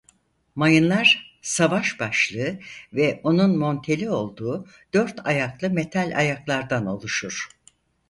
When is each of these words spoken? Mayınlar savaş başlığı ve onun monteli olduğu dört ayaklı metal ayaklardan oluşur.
Mayınlar 0.55 1.37
savaş 1.41 1.99
başlığı 1.99 2.59
ve 2.93 3.19
onun 3.23 3.57
monteli 3.57 4.09
olduğu 4.09 4.67
dört 4.93 5.27
ayaklı 5.27 5.69
metal 5.69 6.13
ayaklardan 6.17 6.85
oluşur. 6.85 7.49